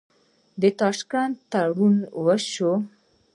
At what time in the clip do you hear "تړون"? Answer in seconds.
1.51-1.95